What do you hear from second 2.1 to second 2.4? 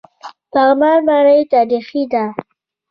ده؟